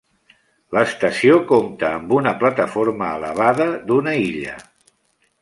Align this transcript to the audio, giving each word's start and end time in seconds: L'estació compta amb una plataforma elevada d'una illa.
L'estació 0.77 1.35
compta 1.51 1.91
amb 1.97 2.15
una 2.21 2.33
plataforma 2.41 3.11
elevada 3.19 3.69
d'una 3.93 4.17
illa. 4.25 4.59